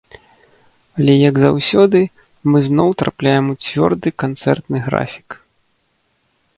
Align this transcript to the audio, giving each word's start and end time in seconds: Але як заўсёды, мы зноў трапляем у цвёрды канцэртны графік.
Але 1.01 1.13
як 1.29 1.35
заўсёды, 1.43 2.01
мы 2.49 2.57
зноў 2.71 2.89
трапляем 3.05 3.45
у 3.55 3.59
цвёрды 3.67 4.17
канцэртны 4.25 4.77
графік. 4.91 5.27